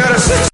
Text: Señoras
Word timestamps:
Señoras 0.00 0.49